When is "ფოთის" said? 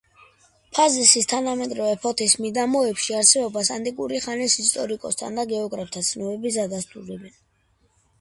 2.05-2.31